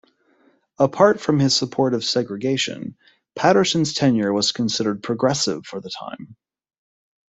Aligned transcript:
Aside 0.79 1.21
from 1.21 1.37
his 1.37 1.55
support 1.55 1.93
of 1.93 2.03
segregation, 2.03 2.97
Patterson's 3.35 3.93
tenure 3.93 4.33
was 4.33 4.51
considered 4.51 5.03
progressive 5.03 5.67
for 5.67 5.79
the 5.79 5.91
time. 5.91 6.35